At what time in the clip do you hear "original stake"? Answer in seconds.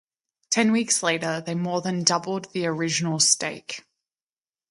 2.65-3.83